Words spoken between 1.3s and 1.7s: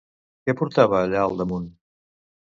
damunt?